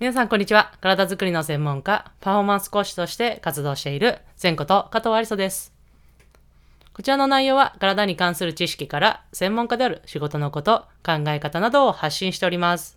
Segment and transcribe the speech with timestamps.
[0.00, 0.70] 皆さんこんにちは。
[0.80, 5.72] 体づくりの専門家、パフォーマンス講師として活動している前こと加藤ありそです。
[6.92, 12.96] こちらの内容は体に関する知識から専門家である仕事のこと、考え方などを発信しております。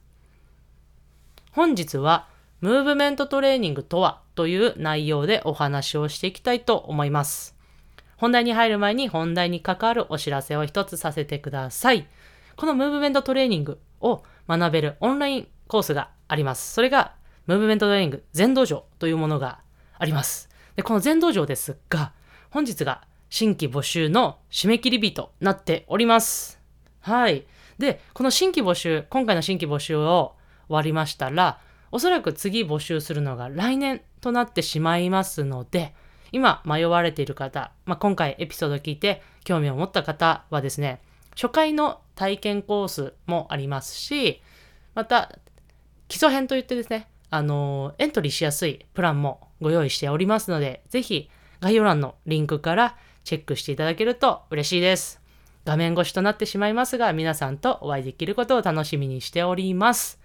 [1.53, 2.27] 本日は、
[2.59, 7.57] ムーブメントトレーニングとはという内容でお話をしていきたいと思います。
[8.15, 12.05] 本題に入る前に本題に関わるお知らせを一つさせてください。
[12.57, 16.73] このムーブメントトレーニングを学べるオンラインコースがあります。
[16.73, 17.13] それが、
[17.45, 19.59] ムーブメントトレーニング全道場というものが
[19.97, 20.47] あります。
[20.77, 22.13] で、この全道場ですが、
[22.51, 26.57] 本日が新規募集の締め切り日となっております。
[27.01, 27.45] はい。
[27.79, 30.35] で、この新規募集、今回の新規募集を
[30.69, 31.59] 終わりましたら、
[31.91, 35.93] おそらく次募集するのが来年となってしまいますので、
[36.31, 41.01] 今迷われている方、まあ、今回エピソードを聞いて興味を持った方はですね、
[41.35, 44.41] 初回の体験コースもありますし、
[44.95, 45.37] また
[46.11, 51.29] 基礎編といってですね、あのエントリーしやすいプランもご用意しておりますので、ぜひ
[51.61, 55.21] 概要欄のリンクからチェックしていただけると嬉しいです。
[55.63, 60.19] 画面越しとなってしまいますが、皆さんとお会いできることを楽しみにしております。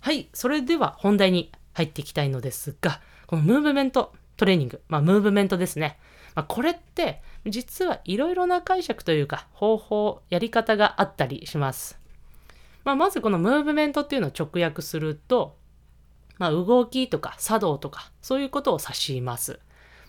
[0.00, 5.98] はい、それでは本題に入っていきたいのですが、このムーブメントトレーニング、まあ、ムーブメントですね。
[6.34, 11.99] まあ、これって、実はいろいろな解釈というか、方法、やり方があったりします。
[12.84, 15.56] まあ、まずこのムーブメントっていうのを直訳すると、
[16.38, 19.60] まあ、動きとか作動とか、そういうことを指します。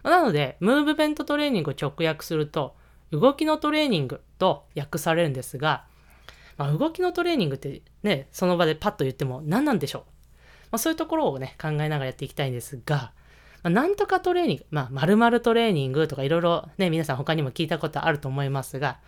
[0.03, 2.75] なので、ムーブメントトレーニングを直訳すると、
[3.11, 5.83] 動きのトレーニングと訳されるんですが、
[6.57, 10.03] まあ、動きのトレーニングってね、その場でパッと言っても何なんでしょう？
[10.71, 13.11] まあ、そういうところをね、考えながらやっていきたいんですが、
[13.63, 18.99] まあ、なんとかトレーニング、まあ、〇〇トレーニングとかいろいろね、皆さん他にも聞いたことあると思いますが、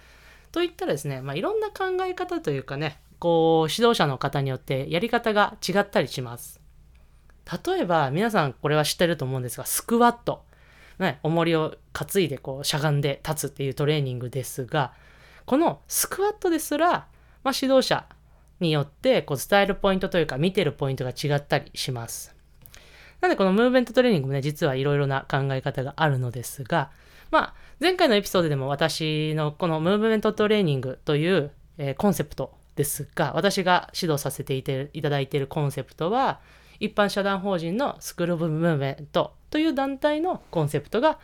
[0.51, 6.59] といったらですね、まあ、いろんな考え方というかね、こう、指導者の方によってやり方が違ったりします。
[7.65, 10.43] 例えば、皆さんこれは知ってると思うんですが、スクワット。
[10.99, 14.91] ね、重りを担いでこうしゃがんで立つっていうトレーニングですが、
[15.45, 17.07] このスクワットですら、
[17.43, 18.05] まあ、指導者
[18.59, 22.35] によってこう伝えるポイントというか見てるポイントが違ったりします。
[23.21, 26.91] なのでこのムーブメントトレーニングもね、実はいろいろな考え方があるのですが、
[27.31, 36.39] まあ、前回のエピソードでも私のこのムーブメントトレーニングという、えコンセプトですが、私が指導させていていただいているコンセプトは、
[36.79, 41.19] 一般社団法人のスクール・オブ・ムーブメントという団体のコンセプトが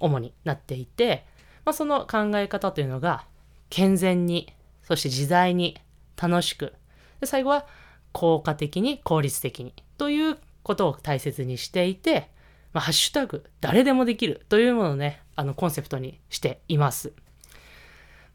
[0.00, 1.24] 主になっていて、
[1.64, 3.24] まあ、その考え方というのが
[3.70, 5.78] 健全にそして自在に
[6.20, 6.74] 楽しく
[7.20, 7.66] で最後は
[8.12, 12.30] 効果的に効率的にということを大切にしていて、
[12.72, 17.12] まあ、ハッシュタグ誰でもできるというものをねあのコンセプトにしています。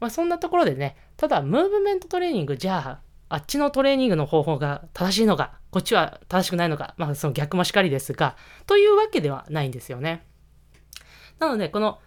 [0.00, 8.36] まあ、そんなところでねただムーブメントトレーニングじゃああっちのトレーニングの方法が正しいのかこっちは正しくないのかまあその逆もしかりですが
[8.66, 10.24] というわけではないんですよね。
[11.38, 11.98] なのでこの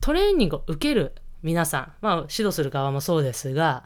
[0.00, 3.84] トレーニングを受ける皆さん、まあ、指導する側もそうですが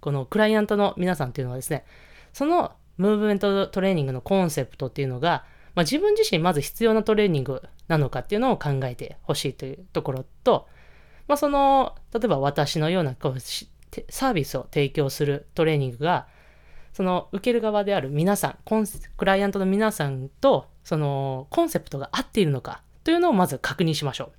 [0.00, 1.84] このクライアントの皆さんっていうのはですね
[2.32, 5.44] そのムーブメントトレーニングのコンセプトっていうのが、
[5.74, 10.68] まあ、自分自身まず必要なトレーニングなのかっていうのを考えてほしいというところと、
[11.28, 13.40] まあ、その例えば私のようなこう
[14.08, 16.26] サービスを提供するトレーニングが
[16.92, 18.86] その受ける側である皆さんコン
[19.16, 24.32] クライアントの皆さんとそのコンセプトが合っているのかというのをまず確認しましょ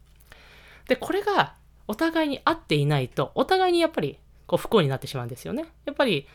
[0.85, 0.89] う。
[0.89, 1.55] でこれが
[1.87, 5.65] お互いに合っていないとお互いにやっぱりこう不幸になってしまうんですよね。
[5.85, 6.27] やっぱり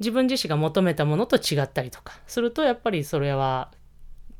[0.00, 3.70] 自分自身が求めたものと違ったりとかするとやっぱりそれは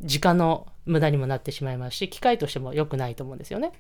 [0.00, 3.72] 時間の無駄にもなってしまいますし機会としても良くないと思うんですよね。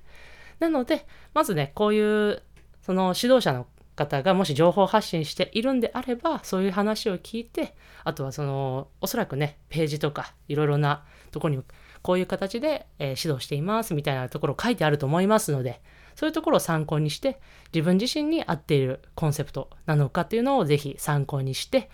[0.60, 2.42] なのでまずねこういう
[2.82, 11.62] その指導者の方がもし情報発信しているんであればそういう話を聞いてあとはそのおそらくねページとかいろいろなとこに
[12.02, 15.80] こういう形で、えー指導していますみたいなところ書いてあると思いますので
[16.16, 17.40] そういうところを参考にして
[17.72, 21.90] 自分自身に合っているコンセプトなのかっていうのをぜひ参考にして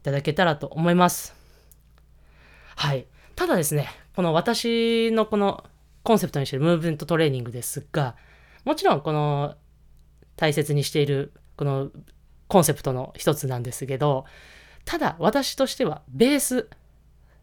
[0.00, 1.34] いただけたらと思います。
[2.76, 3.06] はい。
[3.36, 5.64] ただですね、この私のこの
[6.02, 8.16] コンセプトにしているムーブメントトレーニングですが、
[8.64, 9.54] もちろんこの
[10.36, 11.90] 大切にしているこの
[12.48, 14.24] コンセプトの一つなんですけど、
[14.84, 16.68] ただ私としてはベース、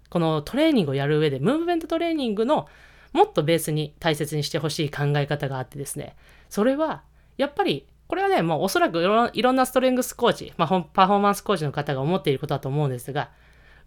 [0.09, 2.67] このトレーニングをやる上で、ムーブメントトレーニングの
[3.13, 6.15] もっとベースに大切にしてほしい考え方があってですね、
[6.49, 7.03] それは
[7.37, 8.99] やっぱりこれはね、もうおそらく
[9.33, 13.29] いろんなストレングスコーチ、まあ、パフォーマンスコーチの方が思っていることだと思うんですが、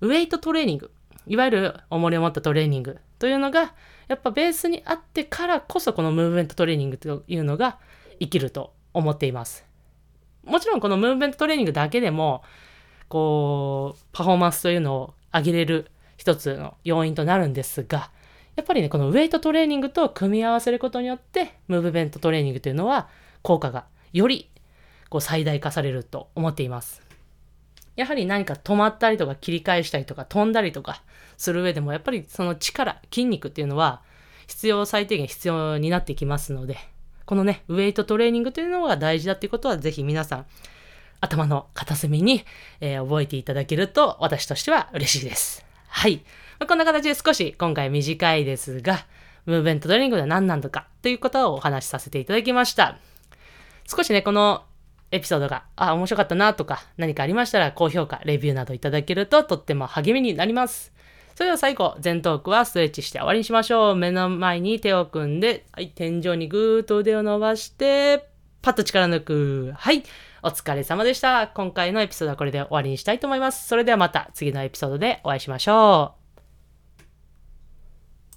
[0.01, 0.93] ウェイトトレーニング、
[1.27, 3.75] いわゆる重りを持ったトレーニングというのが、
[4.07, 7.79] やっぱベースにあってからこそこのムーブメントトレーニングというのが
[8.21, 9.72] 生きると思っています。
[10.45, 12.43] もちろんこのムーブメントトレーニングだけでも、
[13.09, 18.11] こう、パフォーマンスというのを上げれる一つの要因となるんですが、
[18.57, 23.09] やっぱりね、このウェイトトレーニングと組み合わせることによって、ムーブメントトレーニングというのは
[23.43, 24.51] 効果がより
[25.09, 27.03] こう最大化されると思っています。
[27.97, 31.03] やはり何か止まったりとか切り返したりとか飛んだりとか
[31.37, 34.03] する上でもやっぱりその力、筋肉っていうのは
[34.47, 36.79] 必要最低限必要になってきますので、
[37.27, 40.47] このね、ウェイトトレーニングというのが大事だっていうことはぜひ皆さん
[41.21, 42.45] 頭の片隅に、
[42.81, 45.65] えー、覚えていただけると私としては嬉しいです。
[45.89, 46.17] はい。
[46.59, 49.07] まあ、こんな形で少し今回短いですが、
[49.47, 52.99] ムーブメントトレーニングでは何なのかということをお話しさせていただきました。
[53.89, 54.65] 少しね、この
[55.11, 60.93] エピソードが、あ、面白かったなとか何かありましたら高評価、レビューなどいただけるととっても励みになります。
[61.35, 63.97] それでは最後、前トークはストレッチして終わりにしましょう。
[63.97, 68.29] 目の前に手を組んで、はい、天井にぐーっと腕を伸ばして、
[68.61, 69.73] パッと力抜く。
[69.77, 70.03] はい。
[70.45, 71.49] お疲れ様でした。
[71.49, 73.67] 今回のエピソードはこれで終わりにしたいと思います。
[73.67, 76.22] それではまた次のエピソードでお会いしましょう。